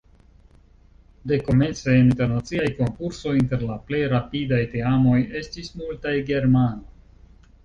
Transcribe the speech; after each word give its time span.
Dekomence 1.31 1.93
en 1.97 2.01
internaciaj 2.13 2.65
konkursoj 2.79 3.35
inter 3.43 3.67
la 3.67 3.77
plej 3.91 4.01
rapidaj 4.15 4.63
teamoj 4.73 5.19
estis 5.43 5.71
multaj 5.85 6.17
germanoj. 6.33 7.25